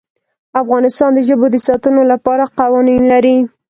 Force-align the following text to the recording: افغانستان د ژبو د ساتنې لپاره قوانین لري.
افغانستان 0.61 1.09
د 1.13 1.19
ژبو 1.27 1.45
د 1.53 1.57
ساتنې 1.67 2.03
لپاره 2.11 2.43
قوانین 2.59 3.01
لري. 3.11 3.37